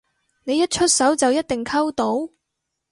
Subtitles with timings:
[0.45, 2.27] 你一出手就一定溝到？